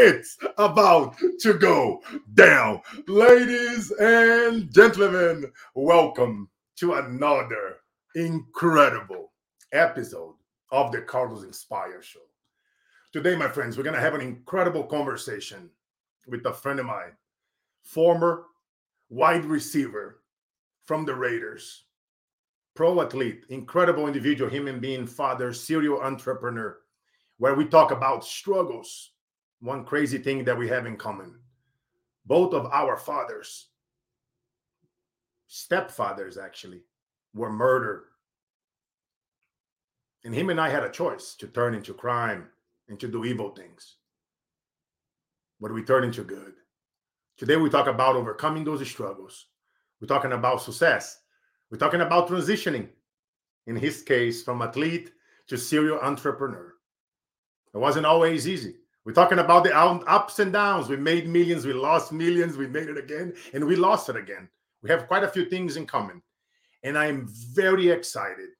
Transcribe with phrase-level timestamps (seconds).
[0.00, 2.00] it's about to go
[2.34, 2.80] down.
[3.08, 7.78] Ladies and gentlemen, welcome to another
[8.14, 9.32] incredible
[9.72, 10.36] episode
[10.70, 12.20] of the Carlos Inspire Show.
[13.12, 15.68] Today, my friends, we're going to have an incredible conversation
[16.28, 17.16] with a friend of mine,
[17.82, 18.44] former
[19.10, 20.20] wide receiver
[20.86, 21.86] from the Raiders,
[22.76, 26.78] pro athlete, incredible individual, human being, father, serial entrepreneur,
[27.38, 29.10] where we talk about struggles.
[29.60, 31.34] One crazy thing that we have in common
[32.28, 33.68] both of our fathers,
[35.48, 36.82] stepfathers actually,
[37.34, 38.04] were murdered.
[40.24, 42.48] And him and I had a choice to turn into crime
[42.88, 43.96] and to do evil things.
[45.58, 46.52] But we turn into good.
[47.38, 49.46] Today we talk about overcoming those struggles.
[49.98, 51.20] We're talking about success.
[51.70, 52.88] We're talking about transitioning,
[53.66, 55.12] in his case, from athlete
[55.46, 56.74] to serial entrepreneur.
[57.72, 58.76] It wasn't always easy.
[59.08, 60.90] We're talking about the ups and downs.
[60.90, 64.50] We made millions, we lost millions, we made it again, and we lost it again.
[64.82, 66.20] We have quite a few things in common.
[66.82, 68.50] And I'm very excited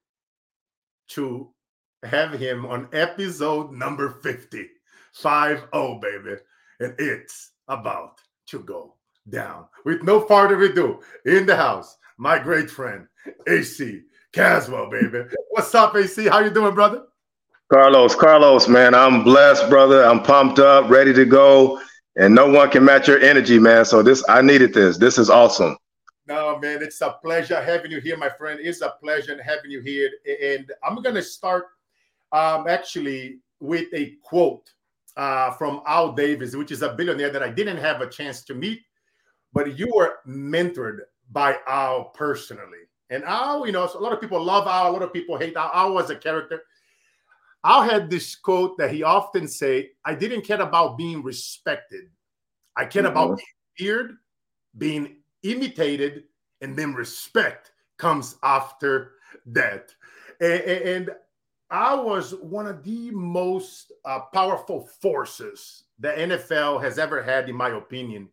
[1.09, 1.53] to
[2.01, 4.65] have him on episode number 50.
[5.13, 6.41] 5 0, baby.
[6.79, 8.95] And it's about to go
[9.29, 9.67] down.
[9.85, 13.05] With no further ado, in the house, my great friend,
[13.47, 14.01] AC
[14.33, 15.25] Caswell, baby.
[15.51, 16.27] What's up, AC?
[16.27, 17.03] How you doing, brother?
[17.71, 20.03] Carlos, Carlos, man, I'm blessed, brother.
[20.03, 21.79] I'm pumped up, ready to go,
[22.15, 23.85] and no one can match your energy, man.
[23.85, 24.97] So this, I needed this.
[24.97, 25.77] This is awesome.
[26.27, 28.59] No, man, it's a pleasure having you here, my friend.
[28.59, 30.09] It's a pleasure having you here,
[30.41, 31.65] and I'm gonna start
[32.31, 34.71] um, actually with a quote
[35.15, 38.55] uh, from Al Davis, which is a billionaire that I didn't have a chance to
[38.55, 38.81] meet,
[39.53, 42.87] but you were mentored by Al personally.
[43.11, 45.55] And Al, you know, a lot of people love Al, a lot of people hate
[45.55, 45.69] Al.
[45.71, 46.63] Al was a character.
[47.63, 52.05] Al had this quote that he often say, I didn't care about being respected.
[52.75, 53.11] I cared mm-hmm.
[53.11, 54.17] about being feared,
[54.77, 56.23] being imitated,
[56.61, 59.13] and then respect comes after
[59.47, 59.93] that.
[60.39, 61.09] And, and
[61.69, 67.55] I was one of the most uh, powerful forces the NFL has ever had, in
[67.55, 68.29] my opinion.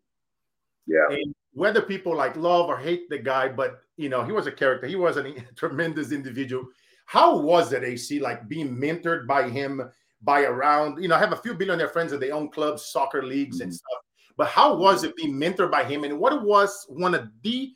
[0.86, 1.06] Yeah.
[1.10, 4.52] And whether people like love or hate the guy, but you know, he was a
[4.52, 4.86] character.
[4.86, 6.66] He was a tremendous individual.
[7.06, 9.90] How was it, AC, like being mentored by him,
[10.22, 13.22] by around, you know, I have a few billionaire friends that they own clubs, soccer
[13.22, 13.76] leagues, and mm-hmm.
[13.76, 14.02] stuff.
[14.36, 16.04] But how was it being mentored by him?
[16.04, 17.72] And what was one of the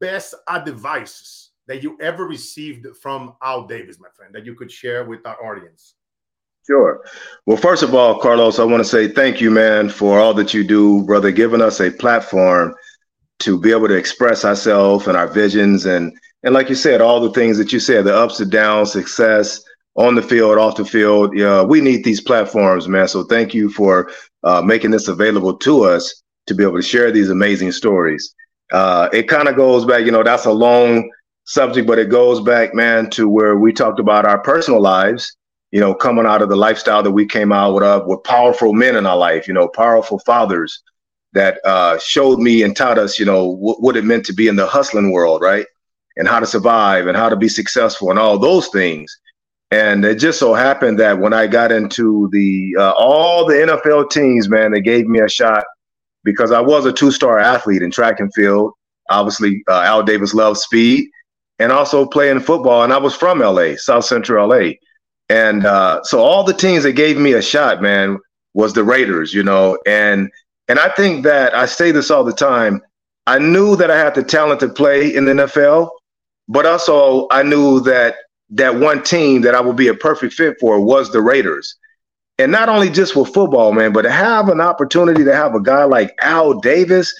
[0.00, 5.04] best advices that you ever received from Al Davis, my friend, that you could share
[5.04, 5.94] with our audience?
[6.66, 7.02] Sure.
[7.46, 10.52] Well, first of all, Carlos, I want to say thank you, man, for all that
[10.52, 12.74] you do, brother, giving us a platform
[13.40, 17.20] to be able to express ourselves and our visions and and like you said, all
[17.20, 19.60] the things that you said, the ups and downs, success
[19.96, 21.36] on the field, off the field.
[21.36, 23.08] Yeah, we need these platforms, man.
[23.08, 24.10] So thank you for
[24.44, 28.34] uh, making this available to us to be able to share these amazing stories.
[28.72, 31.10] Uh, it kind of goes back, you know, that's a long
[31.44, 35.34] subject, but it goes back, man, to where we talked about our personal lives,
[35.72, 38.94] you know, coming out of the lifestyle that we came out uh, with powerful men
[38.96, 40.82] in our life, you know, powerful fathers
[41.32, 44.48] that uh, showed me and taught us, you know, w- what it meant to be
[44.48, 45.66] in the hustling world, right?
[46.18, 49.16] And how to survive and how to be successful and all those things.
[49.70, 54.10] And it just so happened that when I got into the uh, all the NFL
[54.10, 55.64] teams, man, they gave me a shot
[56.24, 58.72] because I was a two-star athlete in track and field.
[59.10, 61.08] Obviously, uh, Al Davis loved speed
[61.58, 62.82] and also playing football.
[62.82, 64.72] And I was from LA, South Central LA.
[65.28, 68.18] And uh, so all the teams that gave me a shot, man,
[68.54, 69.78] was the Raiders, you know.
[69.86, 70.30] And
[70.68, 72.80] and I think that I say this all the time.
[73.26, 75.90] I knew that I had the talent to play in the NFL,
[76.48, 78.16] but also, I knew that
[78.50, 81.76] that one team that I would be a perfect fit for was the Raiders.
[82.38, 85.60] And not only just with football, man, but to have an opportunity to have a
[85.60, 87.14] guy like Al Davis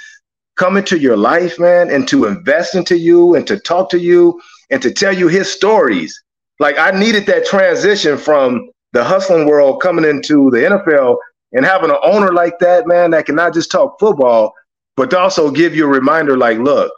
[0.57, 4.41] come into your life, man, and to invest into you and to talk to you
[4.71, 6.21] and to tell you his stories.
[6.59, 11.19] Like I needed that transition from the hustling world coming into the NFL
[11.53, 14.55] and having an owner like that, man, that can not just talk football,
[14.97, 16.93] but to also give you a reminder like, look,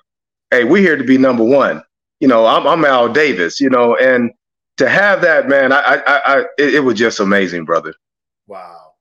[0.50, 1.82] hey, we're here to be number one
[2.20, 4.30] you know, I'm, I'm Al Davis, you know, and
[4.76, 7.94] to have that, man, I, I, I it, it was just amazing, brother.
[8.46, 8.92] Wow.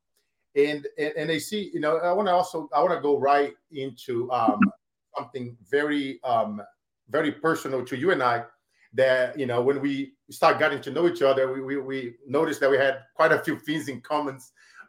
[0.56, 3.54] And, and, and AC, you know, I want to also, I want to go right
[3.71, 4.60] into um,
[5.18, 6.62] something very, um,
[7.10, 8.45] very personal to you and I
[8.94, 12.60] that, you know, when we start getting to know each other, we, we, we noticed
[12.62, 14.39] that we had quite a few things in common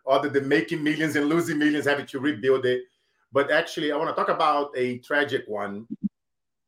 [0.09, 2.82] other than making millions and losing millions, having to rebuild it.
[3.32, 5.87] But actually, I want to talk about a tragic one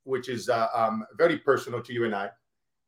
[0.04, 2.30] which is uh, um, very personal to you and I.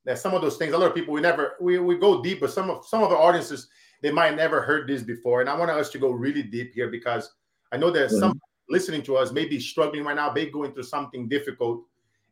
[0.05, 2.40] That some of those things, a lot of people we never we, we go deep,
[2.40, 3.69] but some of some of the audiences
[4.02, 6.88] they might never heard this before, and I want us to go really deep here
[6.88, 7.32] because
[7.72, 8.20] I know there's mm-hmm.
[8.20, 11.84] some listening to us maybe struggling right now, maybe going through something difficult,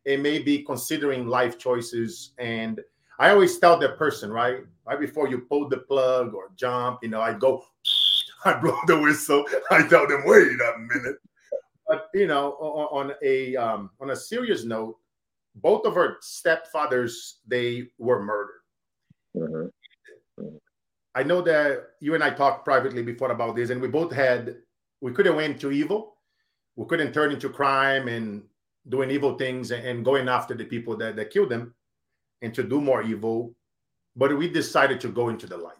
[0.05, 2.33] and maybe considering life choices.
[2.37, 2.81] And
[3.19, 7.09] I always tell that person, right, right before you pull the plug or jump, you
[7.09, 7.63] know, I go,
[8.45, 9.45] I blow the whistle.
[9.71, 11.17] I tell them, wait a minute.
[11.93, 14.97] But you know, on, on a um, on a serious note,
[15.53, 18.61] both of our stepfathers they were murdered.
[19.37, 20.55] Mm-hmm.
[21.13, 24.55] I know that you and I talked privately before about this, and we both had
[25.01, 26.17] we couldn't went to evil,
[26.75, 28.41] we couldn't turn into crime and
[28.89, 31.75] doing evil things and going after the people that, that killed them
[32.41, 33.53] and to do more evil,
[34.15, 35.77] but we decided to go into the light.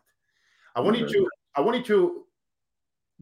[0.76, 1.24] I wanted mm-hmm.
[1.24, 2.26] to I wanted to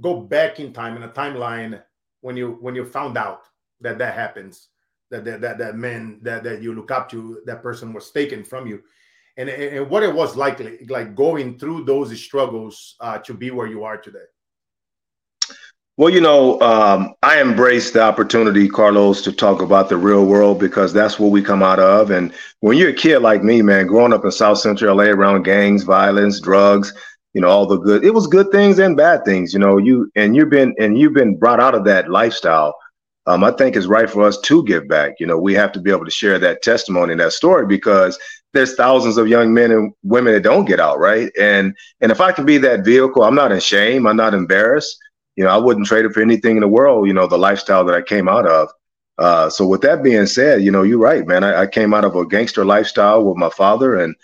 [0.02, 1.82] go back in time in a timeline
[2.22, 3.42] when you when you found out
[3.82, 4.70] that that happens
[5.10, 8.44] that that that, that man that, that you look up to that person was taken
[8.44, 8.82] from you
[9.38, 13.68] and, and what it was like like going through those struggles uh, to be where
[13.68, 14.26] you are today
[15.98, 20.60] well, you know, um, I embrace the opportunity, Carlos, to talk about the real world
[20.60, 22.10] because that's what we come out of.
[22.10, 25.44] And when you're a kid like me, man, growing up in South Central LA around
[25.44, 26.94] gangs, violence, drugs,
[27.34, 30.12] you know, all the good, it was good things and bad things, you know, you,
[30.16, 32.76] and you've been, and you've been brought out of that lifestyle.
[33.28, 35.14] Um, I think it's right for us to give back.
[35.20, 38.18] You know, we have to be able to share that testimony, and that story, because
[38.54, 41.32] there's thousands of young men and women that don't get out, right?
[41.40, 44.98] And and if I can be that vehicle, I'm not in shame I'm not embarrassed
[45.36, 47.86] you know, I wouldn't trade it for anything in the world, you know, the lifestyle
[47.86, 48.70] that I came out of.
[49.18, 51.44] Uh, so with that being said, you know, you're right, man.
[51.44, 54.16] I, I, came out of a gangster lifestyle with my father and,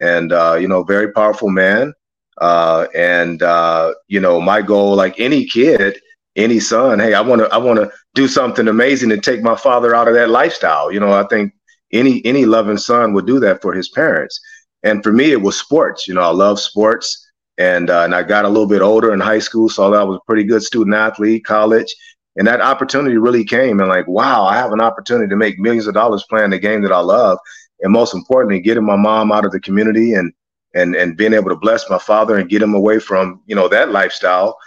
[0.00, 1.94] and, uh, you know, very powerful man.
[2.38, 6.00] Uh, and, uh, you know, my goal, like any kid,
[6.36, 9.56] any son, Hey, I want to, I want to do something amazing and take my
[9.56, 10.90] father out of that lifestyle.
[10.90, 11.52] You know, I think
[11.92, 14.40] any, any loving son would do that for his parents.
[14.82, 16.08] And for me, it was sports.
[16.08, 17.22] You know, I love sports
[17.58, 20.16] and uh, and I got a little bit older in high school, so I was
[20.16, 21.94] a pretty good student athlete, college,
[22.36, 23.80] and that opportunity really came.
[23.80, 26.82] And like, wow, I have an opportunity to make millions of dollars playing the game
[26.82, 27.38] that I love,
[27.80, 30.32] and most importantly, getting my mom out of the community and
[30.74, 33.68] and and being able to bless my father and get him away from you know
[33.68, 34.58] that lifestyle.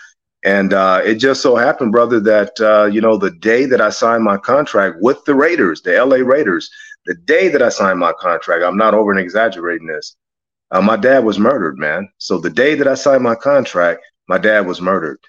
[0.44, 3.90] And uh, it just so happened, brother, that uh, you know the day that I
[3.90, 6.70] signed my contract with the Raiders, the LA Raiders,
[7.06, 10.16] the day that I signed my contract, I'm not over exaggerating this
[10.72, 12.10] uh, my dad was murdered, man.
[12.18, 15.20] So the day that I signed my contract, my dad was murdered,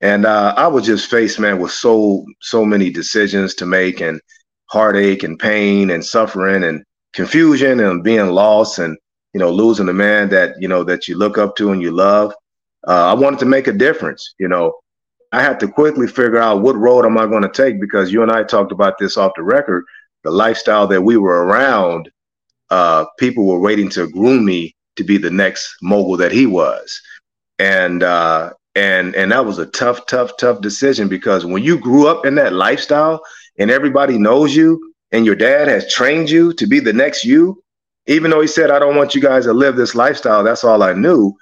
[0.00, 4.20] and uh, I was just faced, man, with so so many decisions to make, and
[4.66, 8.96] heartache, and pain, and suffering, and confusion, and being lost, and
[9.36, 11.90] you know, losing a man that you know that you look up to and you
[11.90, 12.32] love.
[12.88, 14.72] Uh, I wanted to make a difference, you know.
[15.30, 18.22] I had to quickly figure out what road am I going to take because you
[18.22, 19.84] and I talked about this off the record.
[20.24, 22.08] The lifestyle that we were around,
[22.70, 26.98] uh, people were waiting to groom me to be the next mogul that he was.
[27.58, 32.06] And uh, and and that was a tough, tough, tough decision because when you grew
[32.06, 33.20] up in that lifestyle
[33.58, 37.62] and everybody knows you and your dad has trained you to be the next you,
[38.06, 40.82] even though he said, I don't want you guys to live this lifestyle, that's all
[40.82, 41.34] I knew.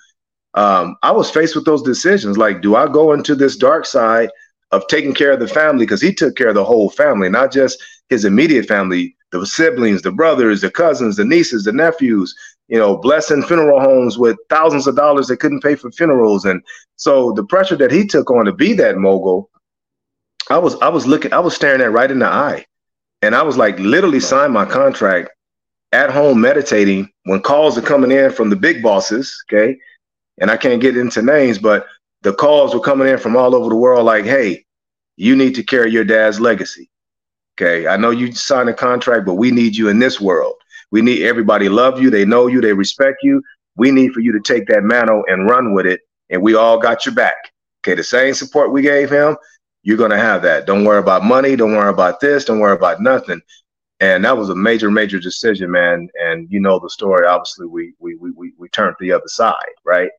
[0.55, 2.39] Um, I was faced with those decisions.
[2.39, 4.31] Like, do I go into this dark side
[4.71, 5.85] of taking care of the family?
[5.85, 10.03] Because he took care of the whole family, not just his immediate family, the siblings,
[10.03, 12.35] the brothers, the cousins, the nieces, the nephews,
[12.69, 16.45] you know, blessing funeral homes with thousands of dollars they couldn't pay for funerals.
[16.45, 16.63] And
[16.97, 19.51] so the pressure that he took on to be that mogul,
[20.51, 22.65] I was I was looking, I was staring at right in the eye.
[23.23, 25.31] And I was like literally signed my contract
[25.95, 29.79] at home meditating when calls are coming in from the big bosses, okay?
[30.41, 31.87] And I can't get into names, but
[32.23, 34.65] the calls were coming in from all over the world like, hey,
[35.17, 36.91] you need to carry your dad's legacy.
[37.55, 37.87] Okay.
[37.87, 40.55] I know you signed a contract, but we need you in this world.
[40.91, 42.11] We need everybody love you.
[42.11, 42.61] They know you.
[42.61, 43.43] They respect you.
[43.77, 46.01] We need for you to take that mantle and run with it.
[46.31, 47.37] And we all got your back.
[47.83, 47.95] Okay.
[47.95, 49.37] The same support we gave him,
[49.85, 50.67] you're to have that.
[50.67, 51.55] Don't worry about money.
[51.55, 52.45] Don't worry about this.
[52.45, 53.41] Don't worry about nothing.
[54.01, 56.09] And that was a major, major decision, man.
[56.21, 57.27] And you know the story.
[57.27, 60.11] Obviously, we we we we, we turned the other side, right?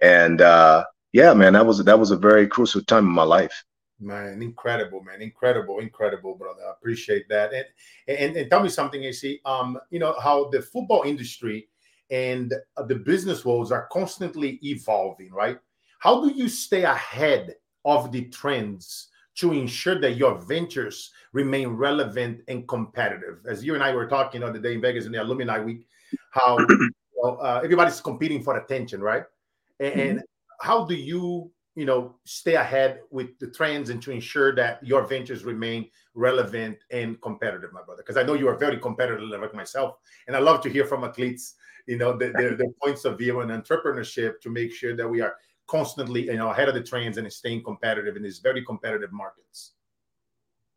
[0.00, 3.64] And uh, yeah, man, that was that was a very crucial time in my life.
[3.98, 6.60] Man, incredible, man, incredible, incredible, brother.
[6.66, 7.52] I appreciate that.
[7.52, 7.64] And,
[8.06, 9.40] and and tell me something, AC.
[9.44, 11.68] Um, you know how the football industry
[12.10, 12.54] and
[12.86, 15.58] the business worlds are constantly evolving, right?
[15.98, 22.42] How do you stay ahead of the trends to ensure that your ventures remain relevant
[22.48, 23.38] and competitive?
[23.48, 25.58] As you and I were talking on the other day in Vegas in the Alumni
[25.58, 25.86] Week,
[26.30, 26.58] how
[27.16, 29.24] well, uh, everybody's competing for attention, right?
[29.80, 30.00] And, mm-hmm.
[30.00, 30.22] and
[30.60, 35.06] how do you you know stay ahead with the trends and to ensure that your
[35.06, 39.54] ventures remain relevant and competitive my brother because i know you are very competitive like
[39.54, 41.54] myself and i love to hear from athletes
[41.86, 45.20] you know their, their, their points of view and entrepreneurship to make sure that we
[45.20, 49.12] are constantly you know ahead of the trends and staying competitive in these very competitive
[49.12, 49.72] markets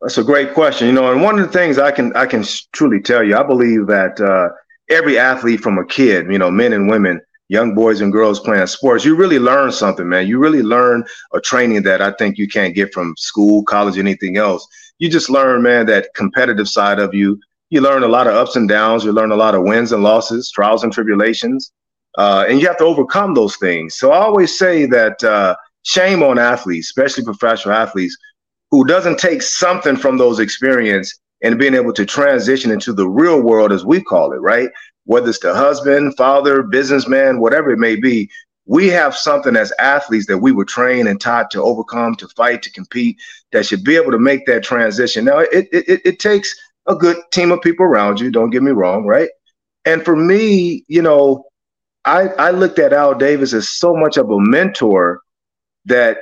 [0.02, 2.44] that's a great question you know and one of the things i can i can
[2.72, 4.50] truly tell you i believe that uh,
[4.90, 8.66] every athlete from a kid you know men and women young boys and girls playing
[8.68, 10.28] sports, you really learn something, man.
[10.28, 11.04] You really learn
[11.34, 14.66] a training that I think you can't get from school, college, anything else.
[15.00, 17.40] You just learn, man, that competitive side of you.
[17.72, 19.04] You learn a lot of ups and downs.
[19.04, 21.72] You learn a lot of wins and losses, trials and tribulations,
[22.18, 23.96] uh, and you have to overcome those things.
[23.96, 28.18] So I always say that uh, shame on athletes, especially professional athletes,
[28.72, 33.42] who doesn't take something from those experience and being able to transition into the real
[33.42, 34.70] world, as we call it, right?
[35.10, 38.30] whether it's the husband, father, businessman, whatever it may be,
[38.68, 42.62] we have something as athletes that we were trained and taught to overcome, to fight,
[42.62, 43.20] to compete,
[43.52, 45.26] that should be able to make that transition.
[45.26, 48.70] Now, it, it, it takes a good team of people around you, don't get me
[48.70, 49.30] wrong, right?
[49.84, 51.44] And for me, you know,
[52.06, 55.22] I, I looked at Al Davis as so much of a mentor
[55.86, 56.18] that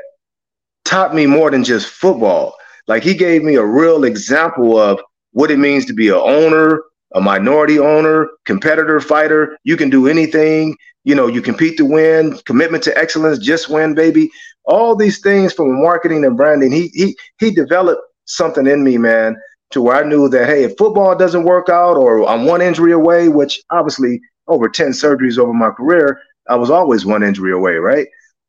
[0.86, 2.56] taught me more than just football.
[2.88, 5.00] Like he gave me a real example of
[5.32, 6.82] what it means to be an owner,
[7.14, 9.58] a minority owner, competitor, fighter.
[9.64, 10.76] You can do anything.
[11.04, 14.30] You know, you compete to win, commitment to excellence, just win, baby.
[14.66, 16.72] All these things from marketing and branding.
[16.72, 19.38] He he he developed something in me, man,
[19.72, 22.92] to where I knew that hey, if football doesn't work out or I'm one injury
[22.92, 27.76] away, which obviously over 10 surgeries over my career, I was always one injury away,
[27.76, 28.08] right?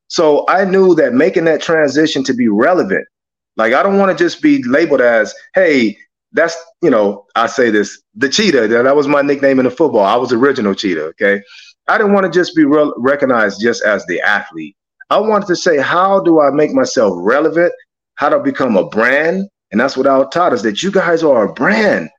[0.09, 3.07] So I knew that making that transition to be relevant,
[3.57, 5.97] like I don't want to just be labeled as, hey,
[6.33, 10.05] that's you know I say this the cheetah that was my nickname in the football.
[10.05, 11.05] I was original cheetah.
[11.05, 11.43] Okay,
[11.89, 14.77] I didn't want to just be re- recognized just as the athlete.
[15.11, 17.73] I wanted to say how do I make myself relevant?
[18.17, 19.49] How to become a brand?
[19.71, 22.11] And that's what I taught us that you guys are a brand.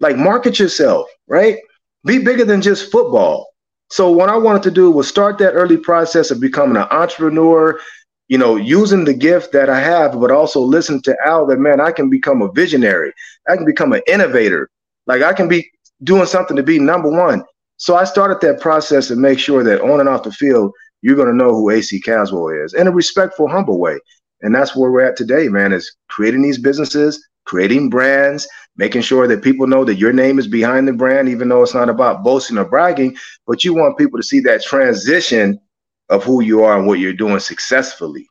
[0.00, 1.58] Like market yourself, right?
[2.04, 3.48] Be bigger than just football.
[3.90, 7.80] So what I wanted to do was start that early process of becoming an entrepreneur
[8.28, 11.80] you know, using the gift that I have, but also listen to Al that man,
[11.80, 13.12] I can become a visionary.
[13.48, 14.68] I can become an innovator.
[15.06, 15.68] Like I can be
[16.04, 17.42] doing something to be number one.
[17.78, 21.16] So I started that process to make sure that on and off the field, you're
[21.16, 23.98] going to know who AC Caswell is in a respectful, humble way.
[24.42, 28.46] And that's where we're at today, man, is creating these businesses, creating brands,
[28.78, 31.74] making sure that people know that your name is behind the brand, even though it's
[31.74, 33.16] not about boasting or bragging,
[33.46, 35.60] but you want people to see that transition
[36.08, 38.26] of who you are and what you're doing successfully.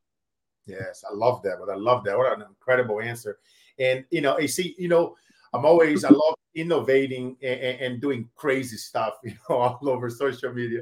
[0.66, 1.58] Yes, I love that.
[1.60, 2.18] But I love that.
[2.18, 3.38] What an incredible answer.
[3.78, 5.16] And you know, AC, you know,
[5.54, 10.54] I'm always I love innovating and, and, doing crazy stuff, you know, all over social
[10.54, 10.82] media.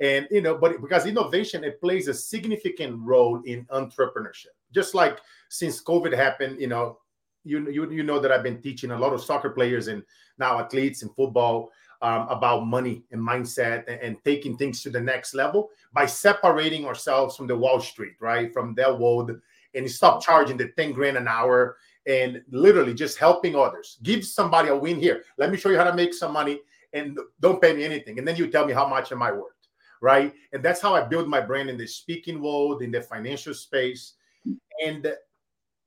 [0.00, 4.52] And you know, but because innovation it plays a significant role in entrepreneurship.
[4.74, 6.98] Just like since COVID happened, you know,
[7.44, 10.02] you you you know that I've been teaching a lot of soccer players and
[10.38, 11.70] now athletes in football
[12.02, 16.84] um, about money and mindset and, and, taking things to the next level by separating
[16.84, 18.52] ourselves from the Wall Street, right?
[18.52, 19.30] From their world
[19.74, 23.98] and stop charging the 10 grand an hour and literally just helping others.
[24.02, 25.22] Give somebody a win here.
[25.38, 26.60] Let me show you how to make some money
[26.92, 28.18] and don't pay me anything.
[28.18, 29.54] And then you tell me how much am I worth,
[30.00, 30.34] right?
[30.52, 34.14] And that's how I build my brand in the speaking world, in the financial space.
[34.84, 35.14] And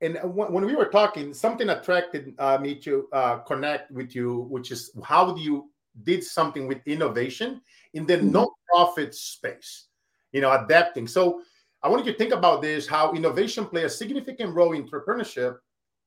[0.01, 4.71] and when we were talking, something attracted uh, me to uh, connect with you, which
[4.71, 5.69] is how do you
[6.03, 7.61] did something with innovation
[7.93, 8.35] in the mm-hmm.
[8.35, 9.85] nonprofit space,
[10.33, 11.07] you know, adapting.
[11.07, 11.41] So
[11.81, 15.57] I wanted you to think about this how innovation play a significant role in entrepreneurship,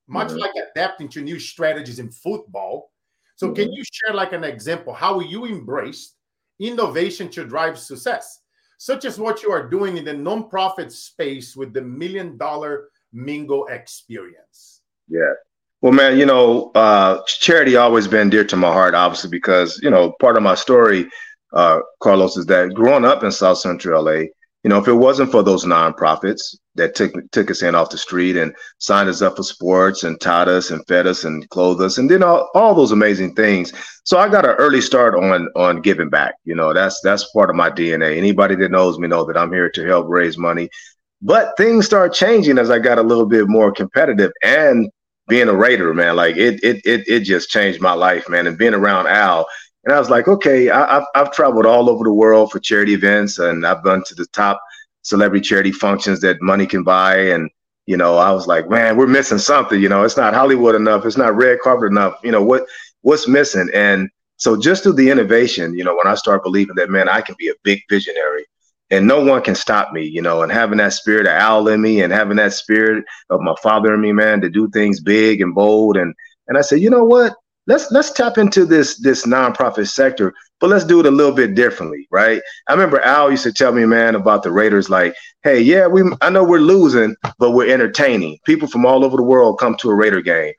[0.06, 0.38] much mm-hmm.
[0.38, 2.92] like adapting to new strategies in football.
[3.36, 3.54] So, mm-hmm.
[3.54, 6.16] can you share like an example how you embraced
[6.58, 8.40] innovation to drive success,
[8.78, 13.66] such as what you are doing in the nonprofit space with the million dollar Mingle
[13.66, 14.80] experience?
[15.08, 15.32] Yeah.
[15.80, 19.90] Well, man, you know, uh, charity always been dear to my heart, obviously, because you
[19.90, 21.08] know part of my story,
[21.52, 24.24] uh, Carlos, is that growing up in South Central LA,
[24.64, 27.98] you know, if it wasn't for those nonprofits that took took us in off the
[27.98, 31.80] street and signed us up for sports and taught us and fed us and clothed
[31.80, 33.72] us and did all, all those amazing things.
[34.02, 36.34] So I got an early start on on giving back.
[36.44, 38.16] You know, that's that's part of my DNA.
[38.16, 40.68] Anybody that knows me know that I'm here to help raise money.
[41.20, 44.88] But things start changing as I got a little bit more competitive and
[45.28, 48.46] being a Raider, man, like it it it it just changed my life, man.
[48.46, 49.46] And being around Al,
[49.84, 52.94] and I was like, okay, I, have I've traveled all over the world for charity
[52.94, 54.60] events, and I've been to the top
[55.02, 57.50] celebrity charity functions that money can buy, and
[57.86, 59.80] you know, I was like, man, we're missing something.
[59.80, 62.18] You know, it's not Hollywood enough, it's not red carpet enough.
[62.22, 62.66] You know what
[63.02, 63.68] what's missing?
[63.74, 67.20] And so just through the innovation, you know, when I start believing that, man, I
[67.20, 68.46] can be a big visionary,
[68.90, 71.80] and no one can stop me, you know, and having that spirit of Al in
[71.80, 75.40] me and having that spirit of my father in me, man, to do things big
[75.40, 75.96] and bold.
[75.96, 76.14] And
[76.48, 77.34] and I said, you know what?
[77.66, 81.54] Let's let's tap into this this nonprofit sector, but let's do it a little bit
[81.54, 82.40] differently, right?
[82.66, 86.02] I remember Al used to tell me, man, about the Raiders, like, hey, yeah, we
[86.22, 88.38] I know we're losing, but we're entertaining.
[88.46, 90.54] People from all over the world come to a Raider game.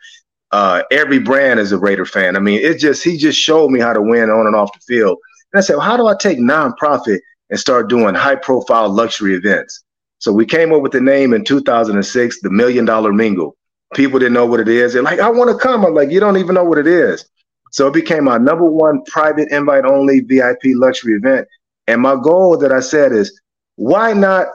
[0.52, 2.36] Uh, every brand is a Raider fan.
[2.36, 4.80] I mean, it just he just showed me how to win on and off the
[4.82, 5.18] field.
[5.52, 7.20] And I said, well, how do I take nonprofit
[7.50, 9.84] and start doing high profile luxury events.
[10.20, 13.56] So we came up with the name in 2006, the Million Dollar Mingle.
[13.96, 14.94] People didn't know what it is.
[14.94, 15.86] They're like, I want to come.
[15.86, 17.26] I'm like, you don't even know what it is.
[17.72, 21.48] So it became our number one private invite only VIP luxury event.
[21.88, 23.40] And my goal that I said is,
[23.78, 24.48] why not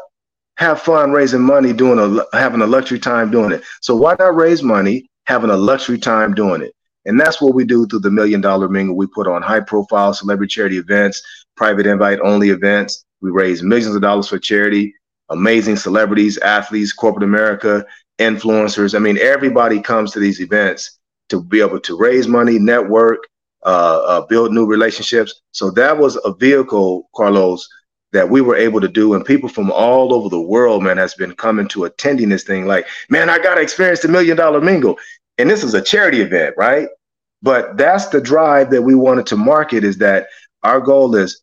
[0.56, 3.64] have fun raising money doing a having a luxury time doing it?
[3.80, 6.74] So why not raise money having a luxury time doing it?
[7.06, 8.96] And that's what we do through the Million Dollar Mingle.
[8.96, 11.22] We put on high profile celebrity charity events
[11.56, 13.04] private invite only events.
[13.20, 14.94] We raise millions of dollars for charity.
[15.30, 17.84] Amazing celebrities, athletes, corporate America,
[18.18, 18.94] influencers.
[18.94, 20.98] I mean, everybody comes to these events
[21.30, 23.20] to be able to raise money, network,
[23.64, 25.40] uh, uh, build new relationships.
[25.52, 27.66] So that was a vehicle, Carlos,
[28.12, 29.14] that we were able to do.
[29.14, 32.66] And people from all over the world, man, has been coming to attending this thing.
[32.66, 34.98] Like, man, I got to experience the million dollar mingle.
[35.38, 36.88] And this is a charity event, right?
[37.42, 40.28] But that's the drive that we wanted to market is that
[40.62, 41.42] our goal is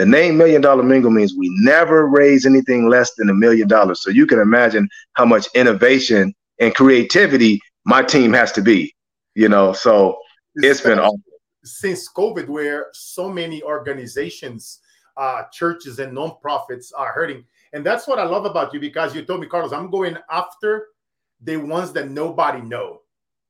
[0.00, 4.02] the name Million Dollar Mingle means we never raise anything less than a million dollars.
[4.02, 8.94] So you can imagine how much innovation and creativity my team has to be,
[9.34, 9.74] you know.
[9.74, 10.16] So
[10.54, 11.22] it's been awesome.
[11.64, 14.78] Since COVID, where so many organizations,
[15.18, 17.44] uh, churches, and nonprofits are hurting.
[17.74, 20.86] And that's what I love about you because you told me, Carlos, I'm going after
[21.42, 23.02] the ones that nobody know,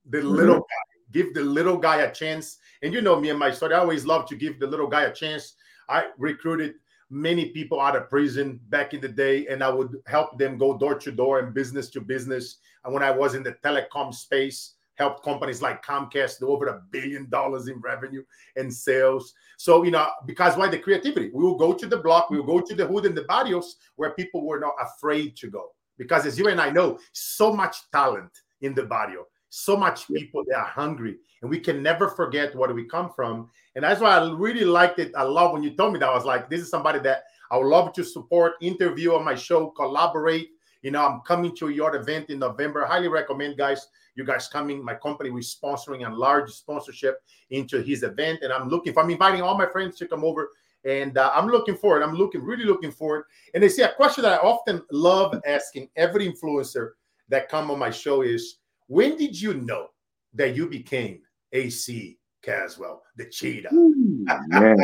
[0.04, 0.35] the mm-hmm.
[0.35, 1.12] little guy.
[1.12, 2.59] Give the little guy a chance.
[2.83, 3.75] And you know me and my story.
[3.75, 5.54] I always love to give the little guy a chance
[5.90, 6.76] I recruited
[7.11, 10.78] many people out of prison back in the day, and I would help them go
[10.78, 12.59] door to door and business to business.
[12.85, 16.82] And when I was in the telecom space, helped companies like Comcast do over a
[16.90, 18.23] billion dollars in revenue
[18.56, 19.35] and sales.
[19.56, 21.30] So, you know, because why the creativity?
[21.35, 23.76] We will go to the block, we will go to the hood and the barrios
[23.97, 25.70] where people were not afraid to go.
[25.97, 30.45] Because as you and I know, so much talent in the barrio, so much people
[30.47, 33.50] they are hungry, and we can never forget where we come from.
[33.75, 35.13] And that's why I really liked it.
[35.15, 36.08] I love when you told me that.
[36.08, 39.34] I was like, this is somebody that I would love to support, interview on my
[39.34, 40.50] show, collaborate.
[40.82, 42.86] You know, I'm coming to your event in November.
[42.86, 43.89] Highly recommend, guys.
[44.15, 44.84] You guys coming.
[44.84, 49.02] My company was sponsoring a large sponsorship into his event, and I'm looking for.
[49.02, 50.50] I'm inviting all my friends to come over,
[50.84, 52.02] and uh, I'm looking forward.
[52.02, 53.25] I'm looking really looking forward.
[53.54, 56.93] And AC a question that I often love asking every influencer
[57.28, 58.58] that come on my show is,
[58.90, 59.86] when did you know
[60.34, 61.20] that you became
[61.52, 63.68] AC Caswell, the cheetah?
[63.72, 64.76] man.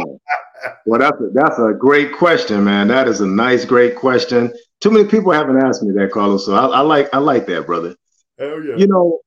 [0.87, 2.87] Well, that's a, that's a great question, man.
[2.87, 4.53] That is a nice, great question.
[4.81, 6.47] Too many people haven't asked me that, Carlos.
[6.47, 7.97] So I, I like I like that, brother.
[8.39, 8.77] Hell yeah.
[8.77, 9.21] You know,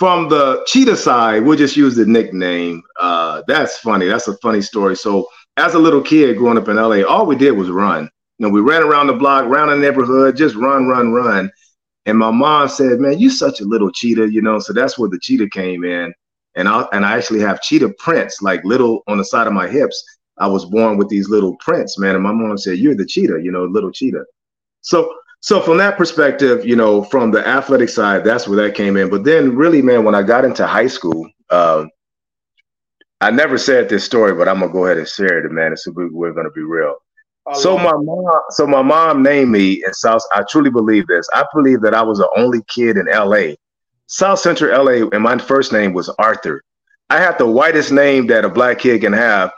[0.00, 2.82] from the cheetah side, we'll just use the nickname.
[2.98, 4.06] Uh, that's funny.
[4.06, 4.96] That's a funny story.
[4.96, 8.10] So as a little kid growing up in LA, all we did was run.
[8.38, 11.52] You know, we ran around the block, around the neighborhood, just run, run, run.
[12.10, 14.60] And my mom said, "Man, you such a little cheetah," you know.
[14.60, 16.14] So that's where the cheetah came in
[16.56, 19.68] and I and I actually have cheetah prints like little on the side of my
[19.68, 20.04] hips.
[20.38, 22.16] I was born with these little prints, man.
[22.16, 24.24] And my mom said, "You're the cheetah, you know, little cheetah."
[24.82, 28.96] So so from that perspective, you know, from the athletic side, that's where that came
[28.96, 29.10] in.
[29.10, 31.90] But then, really, man, when I got into high school, um,
[33.20, 35.76] I never said this story, but I'm gonna go ahead and share it, man.
[35.76, 36.96] So we're gonna be real.
[37.54, 40.22] So my mom, so my mom named me in South.
[40.32, 41.28] I truly believe this.
[41.34, 43.54] I believe that I was the only kid in LA
[44.10, 46.62] South Central LA, and my first name was Arthur.
[47.10, 49.52] I had the whitest name that a black kid can have.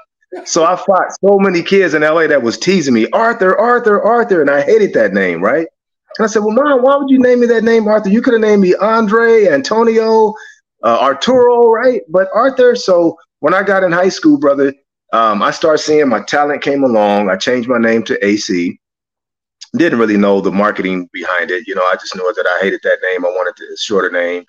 [0.45, 4.43] So I fought so many kids in LA that was teasing me, Arthur, Arthur, Arthur,
[4.43, 5.67] and I hated that name, right?
[6.19, 8.11] And I said, Well, mom, why would you name me that name, Arthur?
[8.11, 10.35] You could have named me Andre, Antonio,
[10.85, 12.03] uh, Arturo, right?
[12.11, 12.77] But Arthur.
[12.77, 14.75] So when I got in high school, brother,
[15.13, 17.31] um, I started seeing my talent came along.
[17.31, 18.79] I changed my name to AC
[19.77, 21.67] didn't really know the marketing behind it.
[21.67, 23.25] You know, I just knew that I hated that name.
[23.25, 24.45] I wanted a shorter name.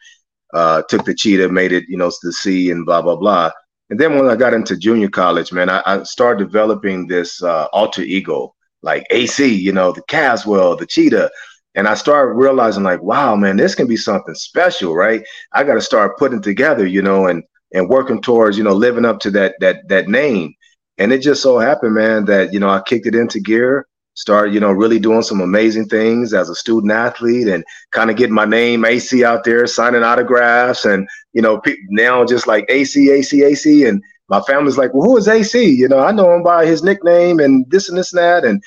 [0.53, 3.51] Uh, took the cheetah, made it, you know, the C and blah blah blah.
[3.89, 7.65] And then when I got into junior college, man, I, I started developing this uh,
[7.73, 11.31] alter ego, like AC, you know, the Caswell, the cheetah.
[11.75, 15.23] And I started realizing, like, wow, man, this can be something special, right?
[15.53, 19.05] I got to start putting together, you know, and and working towards, you know, living
[19.05, 20.53] up to that that that name.
[20.97, 24.51] And it just so happened, man, that you know I kicked it into gear start
[24.51, 28.35] you know really doing some amazing things as a student athlete and kind of getting
[28.35, 33.43] my name AC out there signing autographs and you know now just like AC AC
[33.43, 36.65] AC and my family's like well who is AC you know I know him by
[36.65, 38.45] his nickname and this and this and that.
[38.45, 38.63] And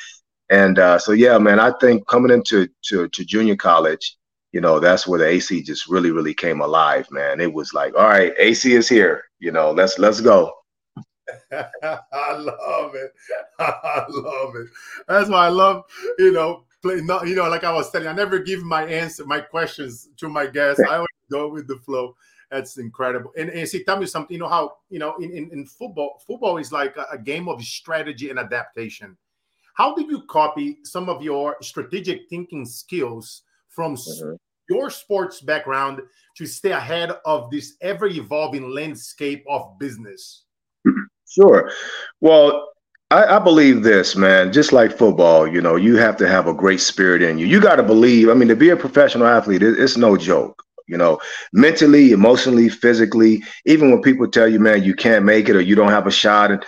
[0.51, 4.16] And uh, so, yeah, man, I think coming into to, to junior college,
[4.57, 7.40] you know, that's where the AC just really, really came alive, man.
[7.40, 9.25] It was like, all right, AC is here.
[9.38, 10.51] You know, let's let's go.
[11.53, 13.12] I love it.
[13.59, 14.69] I love it.
[15.09, 15.85] That's why I love,
[16.19, 17.03] you know, play.
[17.03, 20.31] Not, you know, like I was telling, I never give my answer, my questions to
[20.31, 20.83] my guests.
[20.88, 22.16] I always go with the flow.
[22.51, 23.33] That's incredible.
[23.37, 24.33] And, and see, tell me something.
[24.33, 27.47] You know how you know in, in, in football, football is like a, a game
[27.47, 29.19] of strategy and adaptation.
[29.75, 34.37] How did you copy some of your strategic thinking skills from mm-hmm.
[34.69, 36.03] Your sports background
[36.37, 40.45] to stay ahead of this ever evolving landscape of business?
[41.29, 41.71] Sure.
[42.21, 42.69] Well,
[43.11, 44.53] I, I, believe this, man.
[44.53, 47.47] Just like football, you know, you have to have a great spirit in you.
[47.47, 48.29] You got to believe.
[48.29, 50.63] I mean, to be a professional athlete, it, it's no joke.
[50.89, 51.19] You know,
[51.53, 53.43] mentally, emotionally, physically.
[53.65, 56.13] Even when people tell you, man, you can't make it or you don't have a
[56.13, 56.65] shot, and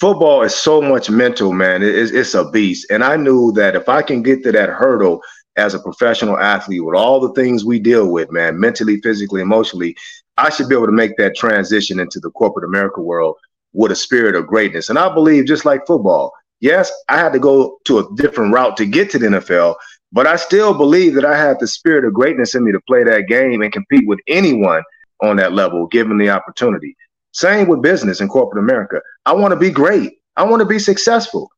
[0.00, 1.82] football is so much mental, man.
[1.82, 2.90] It, it's, it's a beast.
[2.90, 5.20] And I knew that if I can get to that hurdle
[5.56, 9.96] as a professional athlete with all the things we deal with, man, mentally, physically, emotionally,
[10.38, 13.36] I should be able to make that transition into the corporate America world
[13.72, 14.88] with a spirit of greatness.
[14.88, 18.76] And I believe just like football, yes, I had to go to a different route
[18.78, 19.76] to get to the NFL,
[20.10, 23.04] but I still believe that I have the spirit of greatness in me to play
[23.04, 24.82] that game and compete with anyone
[25.22, 26.96] on that level given the opportunity.
[27.32, 29.00] Same with business in corporate America.
[29.24, 30.12] I want to be great.
[30.36, 31.50] I want to be successful.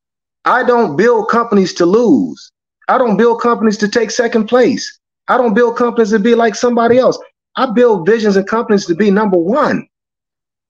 [0.45, 2.53] I don't build companies to lose.
[2.89, 4.99] I don't build companies to take second place.
[5.29, 7.19] I don't build companies to be like somebody else.
[7.57, 9.89] I build visions and companies to be number one.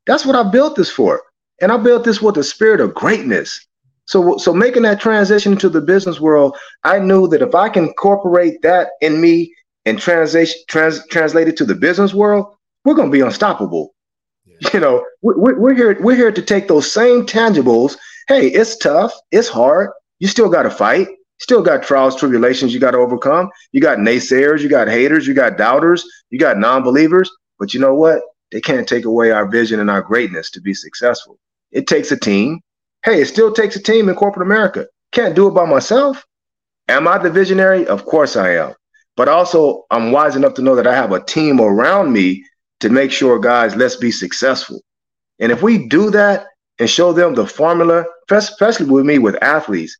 [0.06, 1.22] That's what I built this for.
[1.60, 3.66] And I built this with a spirit of greatness.
[4.06, 7.84] So, so making that transition into the business world, I knew that if I can
[7.88, 9.54] incorporate that in me
[9.86, 13.94] and translation trans, translate it to the business world, we're going to be unstoppable.
[14.44, 14.70] Yeah.
[14.74, 15.96] You know, we're, we're here.
[16.00, 17.96] We're here to take those same tangibles.
[18.28, 19.12] Hey, it's tough.
[19.30, 19.90] It's hard.
[20.18, 21.08] You still got to fight.
[21.38, 23.50] Still got trials, tribulations you got to overcome.
[23.72, 24.60] You got naysayers.
[24.60, 25.26] You got haters.
[25.26, 26.04] You got doubters.
[26.30, 27.30] You got non-believers.
[27.58, 28.20] But you know what?
[28.52, 31.38] They can't take away our vision and our greatness to be successful.
[31.72, 32.60] It takes a team.
[33.04, 34.86] Hey, it still takes a team in corporate America.
[35.12, 36.24] Can't do it by myself.
[36.88, 37.86] Am I the visionary?
[37.86, 38.74] Of course I am.
[39.16, 42.44] But also, I'm wise enough to know that I have a team around me
[42.80, 44.80] to make sure, guys, let's be successful.
[45.38, 46.46] And if we do that
[46.78, 49.96] and show them the formula, especially with me with athletes,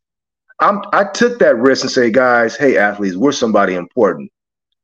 [0.59, 4.31] I'm, I took that risk and say, guys, hey, athletes, we're somebody important.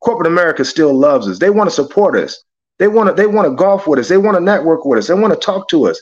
[0.02, 1.40] Corporate America still loves us.
[1.40, 2.44] They want to support us.
[2.80, 4.10] They want to they want to golf with us.
[4.10, 5.08] They want to network with us.
[5.08, 6.02] They want to talk to us